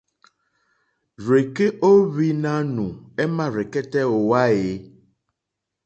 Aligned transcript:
Rzeke 1.25 1.65
o 1.73 1.75
ohwi 1.89 2.27
nanù 2.43 2.85
ema 3.23 3.45
rzekɛtɛ 3.53 4.01
o 4.13 4.17
wa 4.29 4.41
e? 4.65 4.67